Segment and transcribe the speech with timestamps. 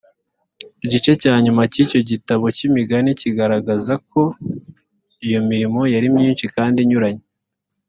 [0.85, 4.21] igice cya nyuma cy igitabo cy imigani kigaragaza ko
[5.27, 7.23] iyo mirimo yari myinshi kandi inyuranye